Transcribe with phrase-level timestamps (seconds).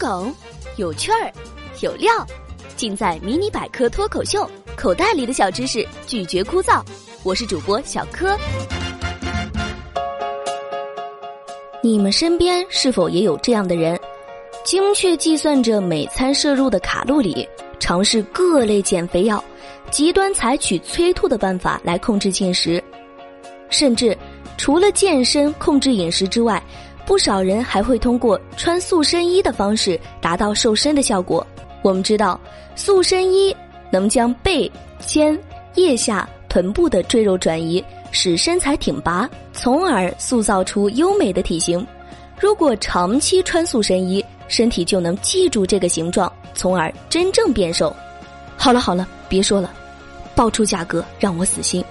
[0.00, 0.34] 梗，
[0.76, 1.30] 有趣儿，
[1.82, 2.10] 有料，
[2.74, 4.40] 尽在《迷你百科脱口秀》。
[4.74, 6.82] 口袋里的小知识，拒绝枯燥。
[7.22, 8.34] 我是主播小柯。
[11.82, 14.00] 你们身边是否也有这样的人？
[14.64, 17.46] 精确计算着每餐摄入的卡路里，
[17.78, 19.44] 尝试各类减肥药，
[19.90, 22.82] 极端采取催吐的办法来控制进食，
[23.68, 24.16] 甚至
[24.56, 26.62] 除了健身控制饮食之外。
[27.10, 31.44] 不少人还会通过穿塑身衣的方式达到瘦身的效果。
[31.82, 32.40] 我们知道，
[32.76, 33.54] 塑身衣
[33.90, 35.36] 能将背、肩、
[35.74, 41.84] 腋下、臀部的赘肉转移，使身材挺拔，从而塑造出优美的体型。
[42.38, 47.92] 如果长期穿塑身衣，身体就能记住这个形状，从而真正变瘦。
[48.56, 49.72] 好了好了，别说了，
[50.36, 51.84] 报出价格让我死心。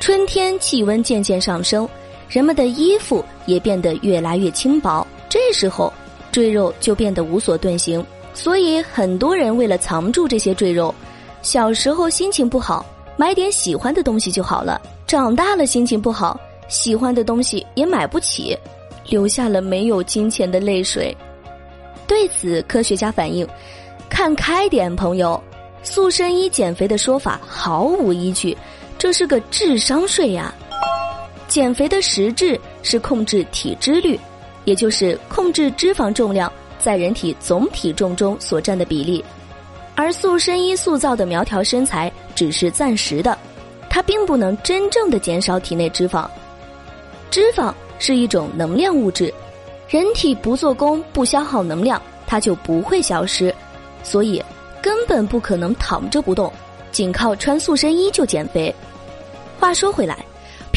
[0.00, 1.86] 春天气温渐渐上升。
[2.30, 5.92] 人们的衣服也变得越来越轻薄，这时候
[6.30, 8.04] 赘肉就变得无所遁形。
[8.32, 10.94] 所以很多人为了藏住这些赘肉，
[11.42, 16.38] 小时候心情不好，买点喜欢的东西就好了；长大了心情不好，
[16.68, 18.56] 喜欢的东西也买不起，
[19.08, 21.14] 流下了没有金钱的泪水。
[22.06, 23.44] 对此，科学家反映：
[24.08, 25.42] 看开点，朋友，
[25.82, 28.56] 塑身衣减肥的说法毫无依据，
[28.96, 30.54] 这是个智商税呀。
[31.50, 34.18] 减肥的实质是控制体脂率，
[34.64, 39.22] 也就是控制脂肪重量在人体总体重中所占的比例，
[39.96, 43.36] 而塑身衣塑造的苗条身材只是暂时的，
[43.88, 46.24] 它并不能真正的减少体内脂肪。
[47.32, 49.34] 脂肪是一种能量物质，
[49.88, 53.52] 人体不做功不消耗能量，它就不会消失，
[54.04, 54.40] 所以
[54.80, 56.52] 根本不可能躺着不动，
[56.92, 58.72] 仅靠穿塑身衣就减肥。
[59.58, 60.16] 话说回来。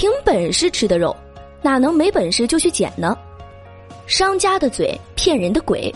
[0.04, 1.16] 凭本事吃的肉，
[1.62, 3.18] 哪能没本事就去减呢？
[4.06, 5.90] 商家的嘴骗人的鬼，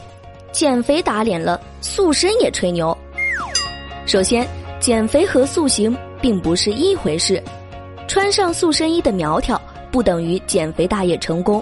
[0.50, 2.98] 减肥打脸了，塑身也吹牛。
[4.06, 4.48] 首先，
[4.80, 7.44] 减肥和塑形并不是一回事，
[8.08, 11.62] 穿上塑身衣的苗条不等于减肥大业成功。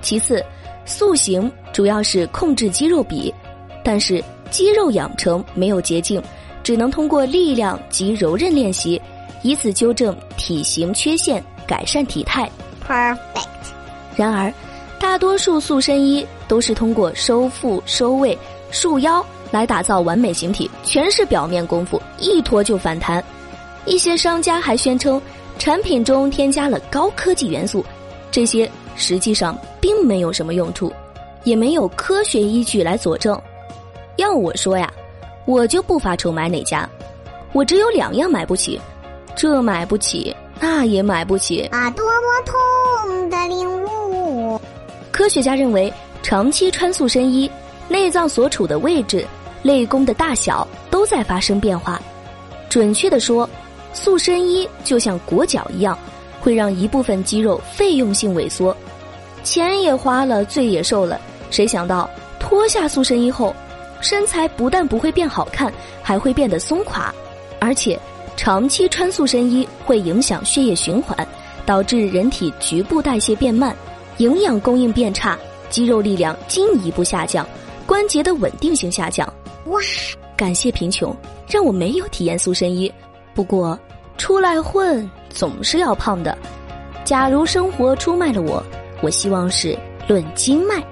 [0.00, 0.40] 其次，
[0.84, 3.34] 塑形主要是控制肌肉比，
[3.82, 4.22] 但是
[4.52, 6.22] 肌肉养成没有捷径，
[6.62, 9.02] 只能通过力量及柔韧练习。
[9.42, 12.50] 以此纠正体型缺陷，改善体态。
[12.86, 13.18] Perfect。
[14.16, 14.52] 然而，
[14.98, 18.36] 大多数塑身衣都是通过收腹、收胃、
[18.70, 23.22] 束腰来打造完美形体，全是表面功夫，一脱就反弹。
[23.84, 25.20] 一些商家还宣称
[25.58, 27.84] 产品中添加了高科技元素，
[28.30, 30.92] 这些实际上并没有什么用处，
[31.44, 33.40] 也没有科学依据来佐证。
[34.16, 34.92] 要我说呀，
[35.44, 36.88] 我就不发愁买哪家，
[37.52, 38.80] 我只有两样买不起。
[39.36, 41.90] 这买不起，那也买不起啊！
[41.90, 44.60] 多么痛的领悟！
[45.12, 47.50] 科学家认为，长期穿塑身衣，
[47.88, 49.26] 内脏所处的位置、
[49.62, 52.00] 肋弓的大小都在发生变化。
[52.68, 53.48] 准确的说，
[53.92, 55.96] 塑身衣就像裹脚一样，
[56.40, 58.76] 会让一部分肌肉费用性萎缩。
[59.44, 61.20] 钱也花了，罪也受了。
[61.50, 62.08] 谁想到
[62.40, 63.54] 脱下塑身衣后，
[64.00, 67.14] 身材不但不会变好看，还会变得松垮，
[67.60, 67.98] 而且。
[68.36, 71.26] 长期穿塑身衣会影响血液循环，
[71.64, 73.74] 导致人体局部代谢变慢，
[74.18, 75.36] 营养供应变差，
[75.70, 77.46] 肌肉力量进一步下降，
[77.86, 79.26] 关节的稳定性下降。
[79.66, 79.80] 哇！
[80.36, 81.16] 感谢贫穷，
[81.48, 82.92] 让我没有体验塑身衣。
[83.34, 83.78] 不过，
[84.18, 86.36] 出来混总是要胖的。
[87.04, 88.62] 假如生活出卖了我，
[89.00, 89.76] 我希望是
[90.06, 90.84] 论斤卖。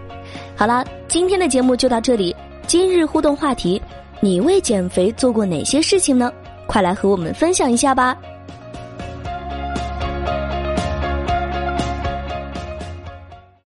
[0.56, 2.34] 好了，今天的节目就到这里。
[2.66, 3.80] 今日互动话题：
[4.20, 6.32] 你为减肥做过哪些事情呢？
[6.66, 8.16] 快来和我们分享一下吧！